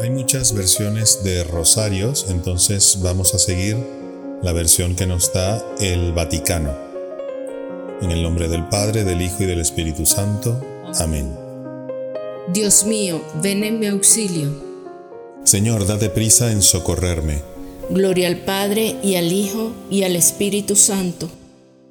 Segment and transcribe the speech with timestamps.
[0.00, 3.76] Hay muchas versiones de rosarios, entonces vamos a seguir
[4.42, 6.72] la versión que nos da el Vaticano.
[8.00, 10.64] En el nombre del Padre, del Hijo y del Espíritu Santo.
[11.00, 11.34] Amén.
[12.52, 14.50] Dios mío, ven en mi auxilio.
[15.42, 17.42] Señor, date prisa en socorrerme.
[17.90, 21.28] Gloria al Padre y al Hijo y al Espíritu Santo.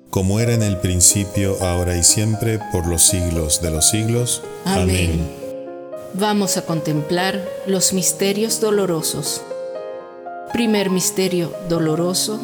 [0.09, 4.43] Como era en el principio, ahora y siempre, por los siglos de los siglos.
[4.63, 5.36] Amén.
[6.19, 9.43] Vamos a contemplar los misterios dolorosos.
[10.51, 12.39] Primer misterio doloroso,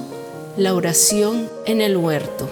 [0.57, 2.47] la oración en el huerto.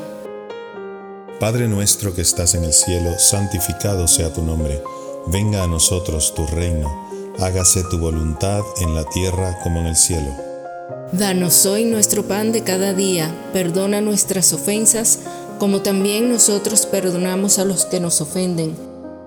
[1.40, 4.82] Padre nuestro que estás en el cielo, santificado sea tu nombre.
[5.28, 6.90] Venga a nosotros tu reino.
[7.40, 10.36] Hágase tu voluntad en la tierra como en el cielo.
[11.12, 13.32] Danos hoy nuestro pan de cada día.
[13.54, 15.20] Perdona nuestras ofensas,
[15.60, 18.91] como también nosotros perdonamos a los que nos ofenden.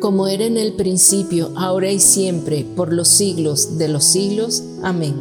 [0.00, 4.62] Como era en el principio, ahora y siempre, por los siglos de los siglos.
[4.82, 5.16] Amén.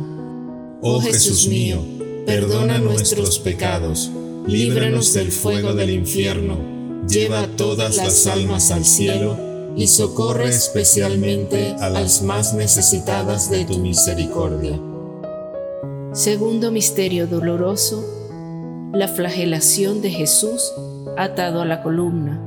[0.81, 1.79] Oh Jesús mío,
[2.27, 4.11] perdona nuestros pecados,
[4.45, 6.59] líbranos del fuego del infierno,
[7.07, 9.35] lleva todas las almas al cielo
[9.75, 14.79] y socorre especialmente a las más necesitadas de tu misericordia.
[16.13, 18.03] Segundo misterio doloroso,
[18.93, 20.71] la flagelación de Jesús
[21.17, 22.46] atado a la columna.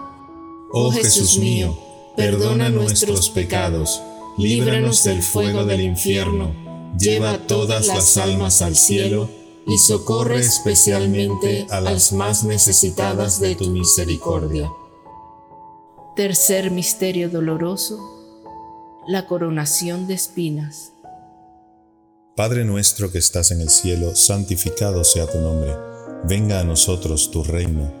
[0.73, 1.77] Oh Jesús mío,
[2.15, 4.01] perdona nuestros pecados,
[4.37, 6.53] líbranos del fuego del infierno,
[6.97, 9.29] lleva todas las almas al cielo
[9.67, 14.71] y socorre especialmente a las más necesitadas de tu misericordia.
[16.15, 17.99] Tercer misterio doloroso,
[19.07, 20.93] la coronación de espinas.
[22.35, 25.75] Padre nuestro que estás en el cielo, santificado sea tu nombre.
[26.23, 28.00] Venga a nosotros tu reino.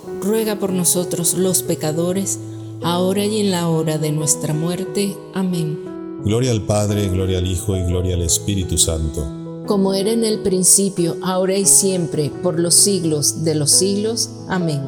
[0.21, 2.39] ruega por nosotros los pecadores,
[2.83, 5.15] ahora y en la hora de nuestra muerte.
[5.33, 5.79] Amén.
[6.23, 9.63] Gloria al Padre, gloria al Hijo y gloria al Espíritu Santo.
[9.65, 14.29] Como era en el principio, ahora y siempre, por los siglos de los siglos.
[14.47, 14.81] Amén.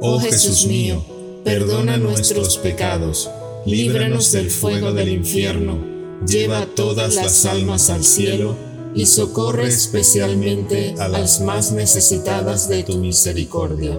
[0.00, 1.02] Oh Jesús mío,
[1.44, 3.30] perdona nuestros pecados,
[3.66, 5.78] líbranos del fuego del infierno,
[6.26, 8.54] lleva todas las almas al cielo
[8.94, 13.98] y socorre especialmente a las más necesitadas de tu misericordia.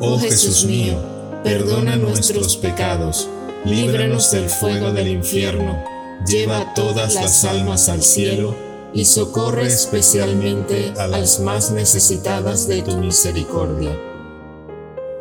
[0.00, 0.94] Oh Jesús mío,
[1.42, 3.28] perdona nuestros pecados,
[3.64, 5.82] líbranos del fuego del infierno,
[6.24, 8.54] lleva todas las almas al cielo
[8.94, 13.90] y socorre especialmente a las más necesitadas de tu misericordia.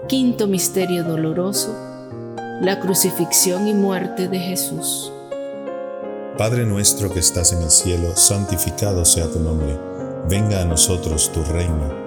[0.08, 1.76] Quinto Misterio Doloroso.
[2.62, 5.12] La crucifixión y muerte de Jesús.
[6.38, 9.76] Padre nuestro que estás en el cielo, santificado sea tu nombre.
[10.30, 12.07] Venga a nosotros tu reino.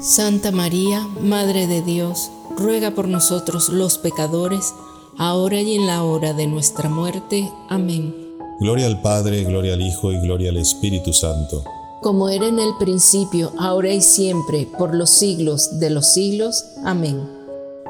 [0.00, 4.72] Santa María, Madre de Dios, ruega por nosotros los pecadores,
[5.16, 7.50] ahora y en la hora de nuestra muerte.
[7.68, 8.14] Amén.
[8.60, 11.64] Gloria al Padre, gloria al Hijo y gloria al Espíritu Santo.
[12.00, 16.64] Como era en el principio, ahora y siempre, por los siglos de los siglos.
[16.84, 17.20] Amén.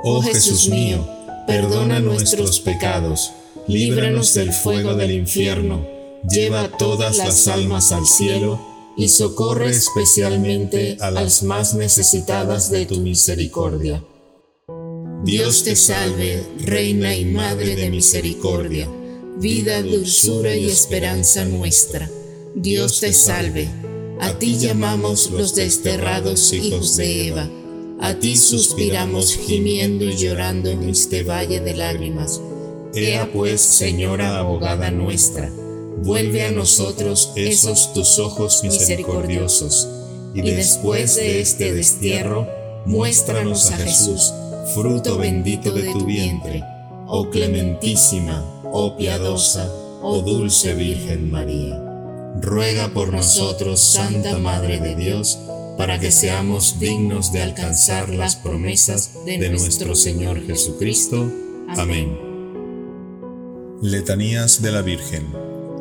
[0.02, 1.06] Oh Jesús mío,
[1.46, 3.32] perdona nuestros pecados,
[3.66, 5.84] líbranos del fuego del infierno,
[6.26, 8.67] lleva todas las almas al cielo
[8.98, 14.04] y socorre especialmente a las más necesitadas de tu misericordia.
[15.24, 18.88] Dios te salve, Reina y Madre de Misericordia,
[19.38, 22.10] vida, dulzura y esperanza nuestra.
[22.56, 23.68] Dios te salve,
[24.20, 27.48] a ti llamamos los desterrados hijos de Eva,
[28.00, 32.40] a ti suspiramos gimiendo y llorando en este valle de lágrimas.
[32.94, 35.52] Ea pues, Señora abogada nuestra,
[36.02, 39.88] vuelve a nosotros esos tus ojos misericordiosos,
[40.34, 42.46] y después de este destierro,
[42.86, 44.32] muéstranos a Jesús,
[44.74, 46.62] fruto bendito de tu vientre,
[47.06, 49.70] oh clementísima, oh piadosa,
[50.02, 51.84] oh dulce Virgen María.
[52.40, 55.38] Ruega por nosotros, Santa Madre de Dios,
[55.76, 61.30] para que seamos dignos de alcanzar las promesas de nuestro Señor Jesucristo.
[61.76, 62.18] Amén.
[63.80, 65.47] Letanías de la Virgen.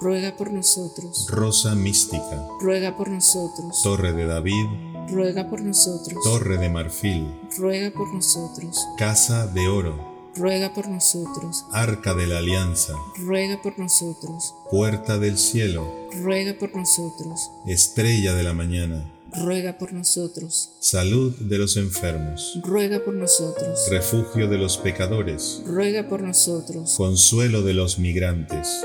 [0.00, 1.26] ruega por nosotros.
[1.28, 3.80] Rosa mística, ruega por nosotros.
[3.82, 4.66] Torre de David,
[5.08, 6.22] ruega por nosotros.
[6.24, 8.78] Torre de marfil, ruega por nosotros.
[8.98, 11.64] Casa de oro, ruega por nosotros.
[11.72, 14.54] Arca de la Alianza, ruega por nosotros.
[14.70, 17.50] Puerta del cielo, ruega por nosotros.
[17.66, 20.72] Estrella de la mañana, ruega por nosotros.
[20.80, 23.88] Salud de los enfermos, ruega por nosotros.
[23.90, 26.94] Refugio de los pecadores, ruega por nosotros.
[26.96, 28.84] Consuelo de los migrantes,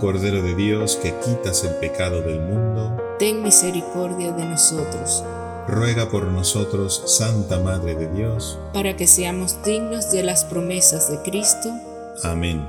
[0.00, 5.22] Cordero de Dios que quitas el pecado del mundo, ten misericordia de nosotros.
[5.68, 11.18] Ruega por nosotros, Santa Madre de Dios, para que seamos dignos de las promesas de
[11.20, 11.70] Cristo.
[12.22, 12.66] Amén.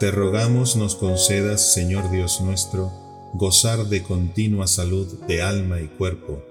[0.00, 2.90] Te rogamos nos concedas, Señor Dios nuestro,
[3.34, 6.42] gozar de continua salud de alma y cuerpo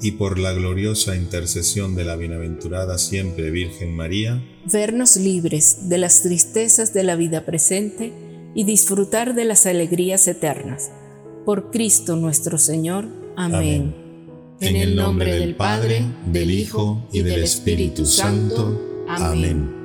[0.00, 4.40] y por la gloriosa intercesión de la bienaventurada siempre Virgen María,
[4.72, 8.27] vernos libres de las tristezas de la vida presente
[8.58, 10.90] y disfrutar de las alegrías eternas.
[11.44, 13.06] Por Cristo nuestro Señor.
[13.36, 13.94] Amén.
[14.60, 19.04] En el nombre del Padre, del Hijo y del Espíritu Santo.
[19.06, 19.77] Amén.